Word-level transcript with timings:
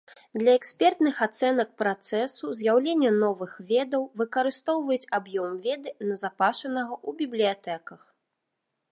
Для 0.41 0.53
экспертных 0.59 1.15
ацэнак 1.25 1.73
працэсу 1.81 2.47
з'яўлення 2.61 3.11
новых 3.23 3.51
ведаў 3.71 4.07
выкарыстоўваюць 4.21 5.07
аб'ём 5.17 5.51
веды, 5.67 5.89
назапашанага 6.13 6.93
ў 7.07 7.19
бібліятэках. 7.21 8.01